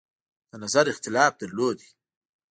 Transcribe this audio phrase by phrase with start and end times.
[0.49, 1.77] د نظر اختلاف درلود.